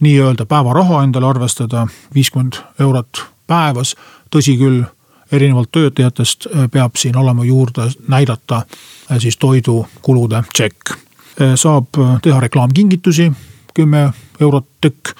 nii-öelda 0.00 0.46
päevaraha 0.46 1.02
endale 1.02 1.26
arvestada, 1.26 1.86
viiskümmend 2.14 2.60
eurot 2.80 3.24
päevas. 3.46 3.96
tõsi 4.30 4.58
küll, 4.58 4.84
erinevalt 5.32 5.72
töötajatest 5.72 6.46
äh, 6.46 6.70
peab 6.70 6.96
siin 6.96 7.16
olema 7.16 7.44
juurde 7.44 7.90
näidata 8.08 8.62
siis 9.18 9.36
toidukulude 9.36 10.42
tšekk. 10.52 10.96
Saab 11.54 11.86
teha 12.22 12.40
reklaamkingitusi, 12.40 13.32
kümme 13.74 14.10
eurot 14.40 14.66
tükk 14.80 15.14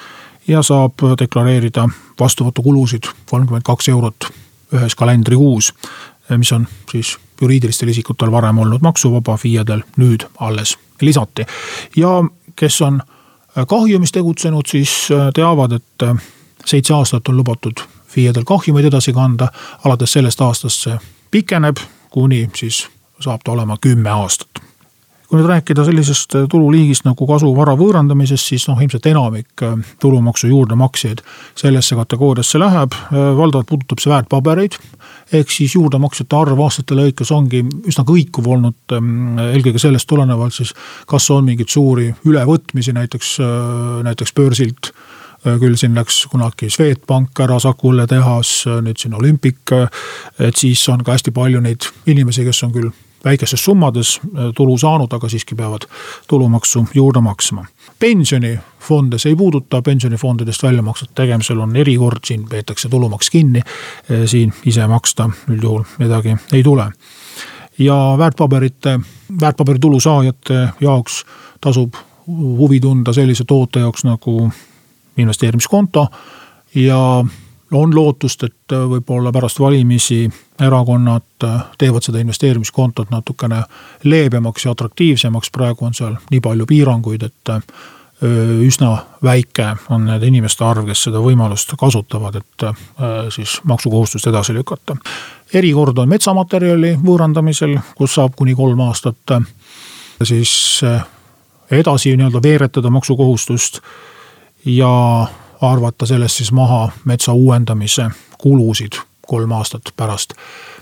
ja 0.49 0.61
saab 0.65 1.01
deklareerida 1.19 1.87
vastuvõtukulusid 2.19 3.09
kolmkümmend 3.29 3.63
kaks 3.63 3.89
eurot 3.89 4.29
ühes 4.73 4.95
kalendrikuus, 4.95 5.73
mis 6.37 6.51
on 6.51 6.67
siis 6.91 7.17
juriidilistel 7.41 7.87
isikutel 7.87 8.31
varem 8.31 8.57
olnud 8.57 8.81
maksuvaba, 8.81 9.37
FIE-del 9.37 9.81
nüüd 9.97 10.25
alles 10.39 10.77
lisati. 11.01 11.45
ja 11.95 12.23
kes 12.55 12.81
on 12.81 13.01
kahjumis 13.67 14.11
tegutsenud, 14.11 14.65
siis 14.67 15.09
äh, 15.11 15.29
teavad, 15.33 15.71
et 15.71 16.03
äh, 16.03 16.15
seitse 16.65 16.93
aastat 16.93 17.27
on 17.27 17.37
lubatud 17.37 17.81
FIE-del 18.07 18.43
kahjumeid 18.43 18.85
edasi 18.85 19.13
kanda. 19.13 19.51
alates 19.85 20.13
sellest 20.13 20.41
aastast 20.41 20.81
see 20.87 20.97
pikeneb, 21.31 21.77
kuni 22.09 22.49
siis 22.55 22.87
saab 23.19 23.41
ta 23.45 23.51
olema 23.51 23.77
kümme 23.81 24.09
aastat 24.09 24.68
kui 25.29 25.37
nüüd 25.37 25.49
rääkida 25.49 25.83
sellisest 25.85 26.33
äh, 26.35 26.45
tululiigist 26.49 27.05
nagu 27.05 27.27
kasu 27.29 27.51
vara 27.53 27.75
võõrandamisest, 27.77 28.49
siis 28.49 28.65
noh, 28.69 28.79
ilmselt 28.81 29.05
enamik 29.11 29.63
äh, 29.65 29.75
tulumaksu 30.01 30.49
juurdemaksjaid 30.49 31.21
sellesse 31.59 31.97
kategooriasse 31.99 32.61
läheb, 32.61 32.95
äh, 32.97 33.17
valdavalt 33.37 33.69
puudutab 33.69 34.01
see 34.01 34.09
väärtpabereid. 34.13 34.79
ehk 35.31 35.51
siis 35.53 35.75
juurdemaksjate 35.75 36.35
arv 36.35 36.61
aastate 36.65 36.95
lõikes 36.97 37.29
ongi 37.31 37.61
üsna 37.87 38.03
kõikuv 38.03 38.47
olnud, 38.49 38.77
ähm, 38.97 39.37
eelkõige 39.37 39.77
sellest 39.77 40.07
tulenevalt 40.09 40.55
siis, 40.55 40.73
kas 41.05 41.29
on 41.29 41.45
mingeid 41.45 41.69
suuri 41.69 42.07
ülevõtmisi 42.25 42.95
näiteks, 42.97 43.35
näiteks 44.03 44.33
börsilt 44.33 44.89
küll 45.61 45.77
siin 45.77 45.93
läks 45.95 46.23
kunagi 46.31 46.71
Swedbank 46.73 47.37
ära, 47.45 47.59
Saku 47.61 47.93
õlletehas, 47.93 48.65
nüüd 48.81 48.97
siin 48.97 49.13
Olympic. 49.13 49.71
et 50.39 50.55
siis 50.55 50.81
on 50.89 51.03
ka 51.03 51.13
hästi 51.13 51.31
palju 51.31 51.61
neid 51.61 51.85
inimesi, 52.09 52.43
kes 52.43 52.63
on 52.65 52.73
küll 52.73 52.89
väikestes 53.25 53.65
summades 53.65 54.19
äh, 54.23 54.51
tulu 54.55 54.77
saanud, 54.77 55.13
aga 55.13 55.29
siiski 55.29 55.55
peavad 55.55 55.87
tulumaksu 56.27 56.87
juurde 56.93 57.19
maksma. 57.19 57.65
pensionifonde 57.99 59.19
see 59.19 59.31
ei 59.31 59.35
puuduta, 59.35 59.81
pensionifondidest 59.81 60.63
väljamaksete 60.63 61.11
tegemisel 61.15 61.59
on 61.59 61.75
erikord, 61.75 62.23
siin 62.25 62.45
peetakse 62.49 62.89
tulumaks 62.89 63.29
kinni. 63.29 63.59
Äh, 63.59 64.25
siin 64.25 64.53
ise 64.65 64.87
maksta 64.87 65.29
üldjuhul 65.49 65.83
midagi 65.97 66.35
ei 66.53 66.63
tule. 66.63 66.91
ja 67.79 68.15
väärtpaberite, 68.17 68.99
väärtpaberitulu 69.41 69.99
saajate 69.99 70.69
jaoks 70.81 71.25
tasub 71.61 71.93
huvi 72.27 72.79
tunda 72.79 73.13
sellise 73.13 73.43
toote 73.47 73.79
jaoks 73.79 74.03
nagu 74.03 74.51
investeerimiskonto 75.17 76.07
ja 76.75 77.25
on 77.71 77.95
lootust, 77.95 78.43
et 78.43 78.73
äh, 78.73 78.83
võib-olla 78.89 79.31
pärast 79.31 79.59
valimisi 79.59 80.23
erakonnad 80.61 81.43
äh, 81.43 81.61
teevad 81.77 82.05
seda 82.05 82.19
investeerimiskontot 82.19 83.11
natukene 83.11 83.63
leebemaks 84.03 84.65
ja 84.65 84.71
atraktiivsemaks, 84.71 85.51
praegu 85.53 85.85
on 85.85 85.93
seal 85.93 86.17
nii 86.31 86.41
palju 86.41 86.65
piiranguid, 86.69 87.23
et 87.29 87.53
äh, 87.53 87.61
üsna 88.65 88.97
väike 89.23 89.69
on 89.89 90.07
nende 90.09 90.27
inimeste 90.27 90.65
arv, 90.65 90.87
kes 90.89 91.05
seda 91.07 91.21
võimalust 91.23 91.71
kasutavad, 91.79 92.35
et 92.35 92.65
siis 93.31 93.53
maksukohustust 93.63 94.27
edasi 94.27 94.51
lükata. 94.53 94.97
erikord 95.53 95.97
on 96.03 96.09
metsamaterjali 96.09 96.97
võõrandamisel, 96.99 97.77
kus 97.95 98.17
saab 98.19 98.35
kuni 98.35 98.57
kolm 98.59 98.81
aastat 98.89 99.37
siis 100.23 100.81
edasi 101.71 102.17
nii-öelda 102.17 102.43
veeretada 102.43 102.89
maksukohustust 102.91 103.79
ja 104.65 104.91
arvata 105.61 106.05
sellest 106.05 106.35
siis 106.35 106.51
maha 106.51 106.89
metsa 107.05 107.33
uuendamise 107.33 108.09
kulusid 108.37 108.99
kolm 109.27 109.51
aastat 109.51 109.93
pärast 109.97 110.33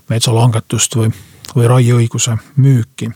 metsalangetust 0.10 0.96
või, 0.96 1.12
või 1.56 1.68
raieõiguse 1.68 2.38
müüki. 2.56 3.10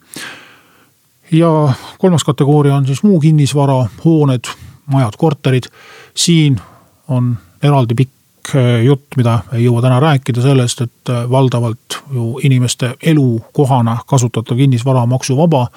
ja 1.32 1.74
kolmas 1.98 2.24
kategooria 2.24 2.76
on 2.76 2.86
siis 2.86 3.04
muu 3.04 3.20
kinnisvara, 3.20 3.86
hooned, 4.06 4.52
majad, 4.86 5.16
korterid. 5.18 5.70
siin 6.16 6.60
on 7.08 7.38
eraldi 7.64 7.96
pikk 7.96 8.56
eh, 8.56 8.84
jutt, 8.84 9.16
mida 9.18 9.40
ei 9.54 9.64
jõua 9.64 9.82
täna 9.82 10.00
rääkida 10.00 10.42
sellest, 10.42 10.82
et 10.82 11.10
eh, 11.10 11.30
valdavalt 11.30 12.02
ju 12.14 12.40
inimeste 12.44 12.96
elukohana 13.02 13.98
kasutatav 14.08 14.58
kinnisvara 14.58 15.06
on 15.06 15.14
maksuvaba 15.16 15.68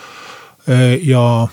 eh, 0.68 0.98
ja 1.06 1.46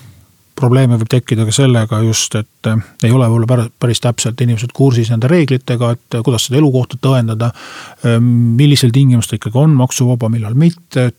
probleeme 0.61 0.97
võib 0.99 1.09
tekkida 1.11 1.45
ka 1.47 1.53
sellega 1.55 2.01
just, 2.05 2.35
et 2.39 2.69
eh, 2.69 2.83
ei 3.07 3.13
ole 3.15 3.27
võib-olla 3.31 3.67
päris 3.81 4.01
täpselt 4.03 4.41
inimesed 4.43 4.73
kursis 4.75 5.11
nende 5.11 5.29
reeglitega, 5.31 5.91
et 5.95 6.17
eh, 6.17 6.23
kuidas 6.25 6.47
seda 6.47 6.59
elukohta 6.61 6.99
tõendada. 7.01 7.51
Eh, 8.05 8.17
millisel 8.21 8.93
tingimustel 8.95 9.39
ikkagi 9.39 9.59
on 9.61 9.75
maksuvaba, 9.79 10.29
millal 10.33 10.57
mitte, 10.59 11.09
et 11.11 11.17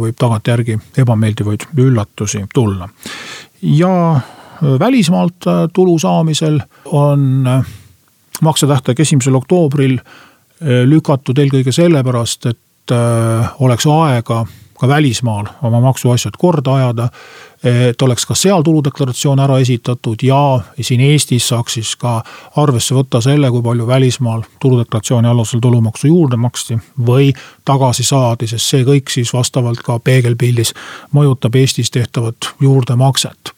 võib 0.00 0.16
tagantjärgi 0.16 0.78
ebameeldivaid 1.02 1.66
üllatusi 1.84 2.46
tulla. 2.54 2.88
ja 3.62 4.20
välismaalt 4.80 5.44
tulu 5.72 5.98
saamisel 5.98 6.56
on 6.96 7.44
maksetähtaeg 8.40 9.00
esimesel 9.04 9.36
oktoobril 9.36 9.98
lükatud 10.88 11.38
eelkõige 11.38 11.74
sellepärast, 11.76 12.46
et 12.46 12.96
oleks 13.60 13.86
aega 13.86 14.46
ka 14.78 14.88
välismaal 14.88 15.46
oma 15.62 15.80
maksuasjad 15.80 16.38
korda 16.38 16.74
ajada. 16.74 17.08
et 17.64 18.02
oleks 18.02 18.26
ka 18.26 18.34
seal 18.38 18.62
tuludeklaratsioon 18.62 19.40
ära 19.42 19.56
esitatud 19.58 20.22
ja 20.22 20.60
siin 20.80 21.00
Eestis 21.00 21.48
saaks 21.48 21.74
siis 21.74 21.96
ka 21.98 22.20
arvesse 22.56 22.94
võtta 22.94 23.18
selle, 23.20 23.50
kui 23.50 23.62
palju 23.62 23.86
välismaal 23.86 24.44
tuludeklaratsiooni 24.62 25.28
alusel 25.28 25.60
tulumaksu 25.60 26.06
juurde 26.06 26.36
maksti 26.38 26.78
või 27.06 27.32
tagasi 27.64 28.06
saadi, 28.06 28.46
sest 28.46 28.70
see 28.70 28.86
kõik 28.86 29.10
siis 29.10 29.34
vastavalt 29.34 29.82
ka 29.82 29.98
peegelpildis 29.98 30.70
mõjutab 31.12 31.58
Eestis 31.58 31.90
tehtavat 31.90 32.54
juurdemakset 32.62 33.54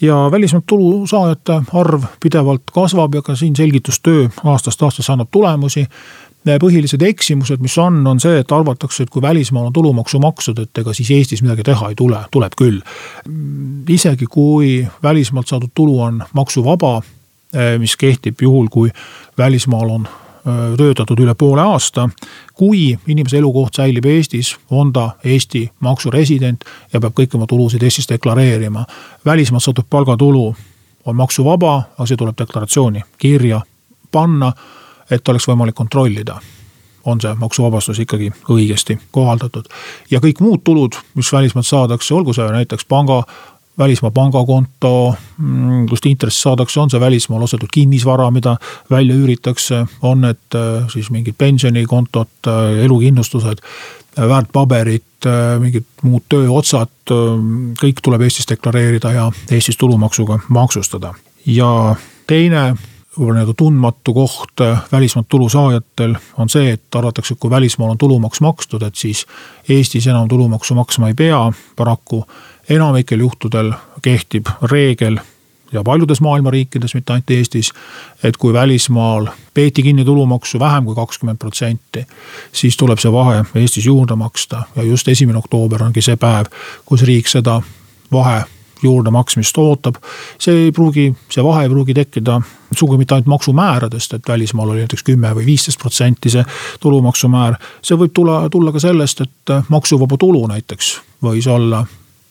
ja 0.00 0.28
välismaalt 0.30 0.66
tulu 0.66 1.06
saajate 1.06 1.62
arv 1.74 2.02
pidevalt 2.20 2.62
kasvab 2.72 3.14
ja 3.14 3.22
ka 3.22 3.36
siin 3.36 3.56
selgitustöö 3.56 4.28
aastast 4.44 4.82
aastasse 4.82 5.12
annab 5.12 5.28
tulemusi 5.30 5.86
põhilised 6.62 7.02
eksimused, 7.04 7.60
mis 7.60 7.76
on, 7.78 8.00
on 8.06 8.20
see, 8.20 8.38
et 8.40 8.52
arvatakse, 8.52 9.04
et 9.04 9.10
kui 9.10 9.22
välismaal 9.22 9.68
on 9.68 9.72
tulumaksu 9.72 10.20
makstud, 10.22 10.58
et 10.62 10.80
ega 10.82 10.94
siis 10.96 11.10
Eestis 11.14 11.42
midagi 11.44 11.66
teha 11.68 11.90
ei 11.92 11.98
tule, 11.98 12.20
tuleb 12.30 12.56
küll. 12.58 12.80
isegi 13.88 14.26
kui 14.30 14.86
välismaalt 15.02 15.48
saadud 15.48 15.74
tulu 15.74 16.00
on 16.00 16.22
maksuvaba, 16.32 17.02
eh, 17.54 17.78
mis 17.78 17.96
kehtib 17.96 18.42
juhul, 18.42 18.68
kui 18.70 18.90
välismaal 19.38 19.90
on 19.90 20.08
eh, 20.08 20.76
töötatud 20.76 21.20
üle 21.20 21.34
poole 21.34 21.62
aasta. 21.62 22.08
kui 22.54 22.98
inimese 23.06 23.38
elukoht 23.38 23.74
säilib 23.74 24.04
Eestis, 24.04 24.56
on 24.70 24.92
ta 24.92 25.10
Eesti 25.24 25.70
maksuresident 25.80 26.64
ja 26.92 27.00
peab 27.00 27.12
kõiki 27.12 27.36
oma 27.36 27.46
tulusid 27.46 27.82
Eestis 27.82 28.08
deklareerima. 28.08 28.86
välismaalt 29.24 29.62
saadud 29.62 29.86
palgatulu 29.90 30.54
on 31.04 31.16
maksuvaba, 31.16 31.82
aga 31.98 32.06
see 32.06 32.16
tuleb 32.16 32.38
deklaratsiooni 32.38 33.02
kirja 33.18 33.60
panna 34.12 34.52
et 35.10 35.28
oleks 35.28 35.48
võimalik 35.48 35.74
kontrollida, 35.74 36.38
on 37.04 37.20
see 37.20 37.34
maksuvabastus 37.34 37.98
ikkagi 38.04 38.32
õigesti 38.50 38.98
kohaldatud. 39.10 39.68
ja 40.10 40.20
kõik 40.20 40.40
muud 40.40 40.64
tulud, 40.64 40.98
mis 41.14 41.32
välismaalt 41.32 41.66
saadakse, 41.66 42.14
olgu 42.14 42.32
see 42.32 42.50
näiteks 42.52 42.84
panga 42.84 43.22
välismaa 43.78 44.10
pangakonto, 44.10 45.14
mm, 45.38 45.86
kust 45.86 46.06
intressi 46.06 46.40
saadakse, 46.40 46.80
on 46.80 46.90
see 46.90 47.00
välismaal 47.00 47.42
ostetud 47.42 47.70
kinnisvara, 47.72 48.30
mida 48.30 48.56
välja 48.90 49.14
üüritakse, 49.14 49.86
on 50.02 50.20
need 50.20 50.54
äh, 50.54 50.88
siis 50.92 51.10
mingid 51.10 51.38
pensionikontod, 51.38 52.28
äh, 52.46 52.84
elukindlustused, 52.84 53.62
väärtpaberid, 54.16 55.26
äh, 55.26 55.60
mingid 55.62 55.86
muud 56.02 56.26
tööotsad, 56.28 56.90
kõik 57.80 58.02
tuleb 58.02 58.26
Eestis 58.26 58.50
deklareerida 58.50 59.12
ja 59.14 59.30
Eestis 59.50 59.76
tulumaksuga 59.76 60.40
maksustada. 60.48 61.14
ja 61.46 61.94
teine 62.26 62.76
võib-olla 63.18 63.40
nii-öelda 63.40 63.54
tundmatu 63.58 64.14
koht 64.14 64.60
äh, 64.60 64.82
välismaalt 64.92 65.28
tulu 65.28 65.48
saajatel 65.48 66.14
on 66.38 66.48
see, 66.48 66.72
et 66.72 66.94
arvatakse, 66.94 67.34
et 67.34 67.40
kui 67.40 67.50
välismaal 67.50 67.90
on 67.90 67.98
tulumaks 67.98 68.40
makstud, 68.40 68.82
et 68.82 68.94
siis 68.96 69.26
Eestis 69.68 70.06
enam 70.06 70.28
tulumaksu 70.28 70.74
maksma 70.74 71.08
ei 71.08 71.14
pea. 71.14 71.52
paraku 71.76 72.24
enamikel 72.68 73.18
juhtudel 73.18 73.72
kehtib 74.02 74.46
reegel 74.62 75.18
ja 75.72 75.84
paljudes 75.84 76.20
maailma 76.20 76.50
riikides, 76.50 76.94
mitte 76.94 77.12
ainult 77.12 77.30
Eestis. 77.30 77.72
et 78.22 78.36
kui 78.36 78.52
välismaal 78.52 79.28
peeti 79.54 79.82
kinni 79.82 80.04
tulumaksu 80.04 80.58
vähem 80.58 80.84
kui 80.84 80.94
kakskümmend 80.94 81.38
protsenti, 81.38 82.06
siis 82.52 82.76
tuleb 82.76 82.98
see 82.98 83.12
vahe 83.12 83.44
Eestis 83.54 83.86
juurde 83.86 84.14
maksta 84.14 84.62
ja 84.76 84.82
just 84.82 85.08
esimene 85.08 85.38
oktoober 85.38 85.82
ongi 85.82 86.02
see 86.02 86.16
päev, 86.16 86.46
kus 86.84 87.02
riik 87.02 87.28
seda 87.28 87.62
vahe 88.12 88.44
juurde 88.82 89.10
maksmist 89.10 89.58
ootab. 89.58 89.94
see 90.38 90.64
ei 90.64 90.72
pruugi, 90.72 91.14
see 91.30 91.44
vahe 91.44 91.62
ei 91.66 91.68
pruugi 91.72 91.94
tekkida 91.94 92.40
sugugi 92.76 92.98
mitte 92.98 93.14
ainult 93.14 93.26
maksumääradest, 93.26 94.14
et 94.14 94.28
välismaal 94.28 94.68
oli 94.68 94.84
näiteks 94.84 95.02
kümme 95.02 95.34
või 95.34 95.46
viisteist 95.46 95.78
protsenti 95.78 96.30
see 96.30 96.44
tulumaksumäär. 96.80 97.56
see 97.82 97.96
võib 97.98 98.12
tulla, 98.14 98.48
tulla 98.50 98.72
ka 98.72 98.80
sellest, 98.80 99.20
et 99.20 99.54
maksuvaba 99.68 100.16
tulu 100.16 100.46
näiteks 100.46 101.00
võis 101.22 101.48
olla 101.50 101.86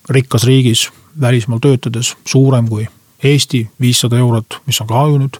rikkas 0.10 0.44
riigis 0.44 0.89
välismaal 1.22 1.60
töötades 1.60 2.16
suurem 2.25 2.68
kui 2.68 2.88
Eesti 3.24 3.70
viissada 3.82 4.18
eurot, 4.18 4.60
mis 4.66 4.82
on 4.82 4.88
ka 4.88 5.08
ju 5.10 5.18
nüüd 5.18 5.39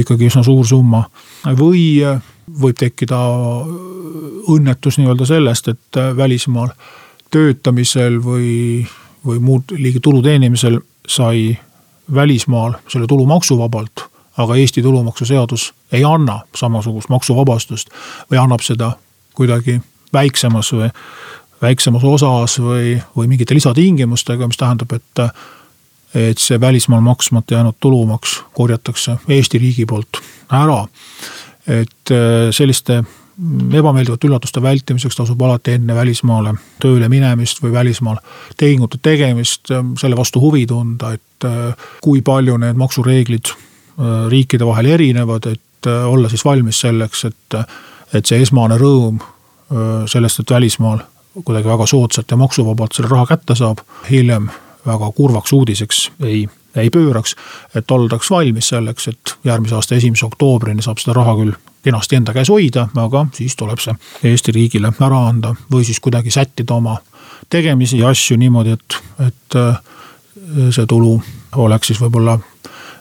ikkagi 0.00 0.26
üsna 0.26 0.42
suur 0.42 0.66
summa. 0.66 1.04
või 1.46 2.02
võib 2.62 2.76
tekkida 2.78 3.18
õnnetus 4.50 4.98
nii-öelda 4.98 5.26
sellest, 5.26 5.68
et 5.68 6.00
välismaal 6.16 6.72
töötamisel 7.30 8.18
või 8.22 8.86
või 9.26 9.40
muud 9.42 9.74
liigi 9.78 10.00
tulu 10.00 10.22
teenimisel 10.22 10.80
sai 11.08 11.58
välismaal 12.14 12.76
selle 12.88 13.06
tulu 13.06 13.26
maksuvabalt, 13.26 14.04
aga 14.38 14.56
Eesti 14.56 14.82
tulumaksuseadus 14.82 15.72
ei 15.92 16.04
anna 16.04 16.40
samasugust 16.54 17.08
maksuvabastust 17.08 17.88
või 18.30 18.38
annab 18.38 18.62
seda 18.62 18.92
kuidagi 19.34 19.80
väiksemas 20.12 20.72
või 20.72 20.90
väiksemas 21.62 22.04
osas 22.04 22.58
või, 22.60 23.02
või 23.16 23.28
mingite 23.28 23.54
lisatingimustega, 23.54 24.46
mis 24.46 24.56
tähendab, 24.56 24.92
et 24.92 25.26
et 26.16 26.38
see 26.38 26.56
välismaal 26.60 27.02
maksmata 27.04 27.54
jäänud 27.54 27.76
tulumaks 27.80 28.38
korjatakse 28.54 29.18
Eesti 29.28 29.58
riigi 29.58 29.86
poolt 29.86 30.20
ära. 30.52 30.86
et 31.66 32.12
selliste 32.50 33.02
ebameeldivate 33.72 34.28
üllatuste 34.28 34.62
vältimiseks 34.62 35.16
tasub 35.16 35.42
alati 35.42 35.76
enne 35.76 35.94
välismaale 35.94 36.54
tööle 36.80 37.08
minemist 37.12 37.60
või 37.62 37.74
välismaal 37.74 38.20
tehingute 38.56 38.98
tegemist 39.02 39.70
ähm, 39.70 39.92
selle 40.00 40.16
vastu 40.16 40.40
huvi 40.40 40.64
tunda, 40.66 41.12
et 41.12 41.44
äh, 41.44 41.88
kui 42.04 42.22
palju 42.24 42.56
need 42.62 42.80
maksureeglid 42.80 43.52
äh, 43.52 44.28
riikide 44.32 44.66
vahel 44.66 44.92
erinevad, 44.96 45.50
et 45.52 45.62
olla 45.86 46.28
siis 46.32 46.42
valmis 46.44 46.80
selleks, 46.82 47.24
et, 47.28 47.54
et 48.16 48.26
see 48.26 48.40
esmane 48.42 48.74
rõõm 48.80 49.20
sellest, 50.10 50.40
et 50.40 50.50
välismaal 50.50 50.98
kuidagi 51.44 51.68
väga 51.68 51.86
soodsalt 51.86 52.30
ja 52.30 52.38
maksuvabalt 52.40 52.96
selle 52.96 53.10
raha 53.12 53.26
kätte 53.28 53.54
saab, 53.54 53.84
hiljem 54.10 54.48
väga 54.86 55.10
kurvaks 55.14 55.52
uudiseks 55.52 56.00
ei, 56.24 56.48
ei 56.74 56.90
pööraks. 56.90 57.36
et 57.74 57.90
oldaks 57.90 58.30
valmis 58.30 58.68
selleks, 58.68 59.08
et 59.08 59.36
järgmise 59.44 59.74
aasta 59.74 59.94
esimese 59.94 60.26
oktoobrini 60.26 60.82
saab 60.82 60.98
seda 60.98 61.14
raha 61.20 61.36
küll 61.36 61.54
kenasti 61.86 62.18
enda 62.18 62.34
käes 62.34 62.50
hoida, 62.52 62.88
aga 62.98 63.26
siis 63.36 63.56
tuleb 63.56 63.82
see 63.82 63.94
Eesti 64.30 64.54
riigile 64.56 64.92
ära 65.06 65.22
anda 65.28 65.54
või 65.72 65.86
siis 65.86 66.00
kuidagi 66.02 66.34
sättida 66.34 66.74
oma 66.74 66.98
tegemisi 67.50 68.02
ja 68.02 68.10
asju 68.10 68.36
niimoodi, 68.40 68.74
et, 68.74 68.98
et 69.26 69.58
äh, 69.60 69.78
see 70.74 70.86
tulu 70.86 71.20
oleks 71.56 71.92
siis 71.92 72.02
võib-olla 72.02 72.38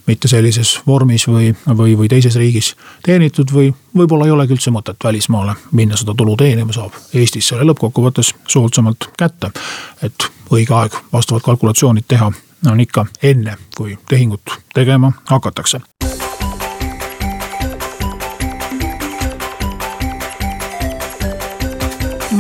mitte 0.08 0.30
sellises 0.30 0.76
vormis 0.88 1.26
või, 1.28 1.50
või, 1.78 1.96
või 1.98 2.10
teises 2.10 2.36
riigis 2.38 2.74
teenitud 3.06 3.52
või 3.54 3.72
võib-olla 3.98 4.28
ei 4.30 4.36
olegi 4.36 4.54
üldse 4.54 4.74
mõtet 4.74 5.02
välismaale 5.04 5.56
minna 5.72 5.98
seda 5.98 6.14
tulu 6.18 6.38
teenima, 6.38 6.74
saab 6.74 6.94
Eestis 7.14 7.50
selle 7.50 7.66
lõppkokkuvõttes 7.72 8.34
soodsamalt 8.48 9.10
kätte. 9.18 9.52
et 10.02 10.30
õige 10.52 10.74
aeg 10.78 10.98
vastavad 11.14 11.42
kalkulatsioonid 11.42 12.06
teha 12.08 12.32
on 12.72 12.80
ikka 12.80 13.06
enne, 13.24 13.58
kui 13.78 13.98
tehingut 14.10 14.42
tegema 14.74 15.12
hakatakse. 15.26 15.82